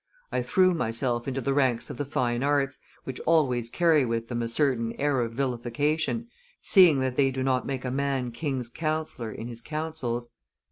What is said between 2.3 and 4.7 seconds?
arts, which always carry with them a